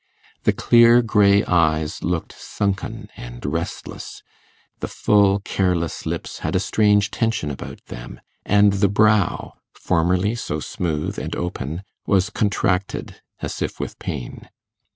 The 0.45 0.51
clear 0.51 1.03
grey 1.03 1.43
eyes 1.45 2.01
looked 2.03 2.33
sunken 2.33 3.09
and 3.15 3.45
restless, 3.45 4.23
the 4.79 4.87
full 4.87 5.41
careless 5.41 6.07
lips 6.07 6.39
had 6.39 6.55
a 6.55 6.59
strange 6.59 7.11
tension 7.11 7.51
about 7.51 7.85
them, 7.85 8.19
and 8.43 8.73
the 8.73 8.89
brow, 8.89 9.53
formerly 9.75 10.33
so 10.33 10.59
smooth 10.59 11.19
and 11.19 11.35
open, 11.35 11.83
was 12.07 12.31
contracted 12.31 13.21
as 13.41 13.61
if 13.61 13.79
with 13.79 13.99
pain. 13.99 14.49